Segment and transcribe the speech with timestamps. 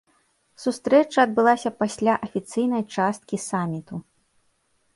[0.63, 3.95] Сустрэча адбылася пасля афіцыйнай часткі саміту.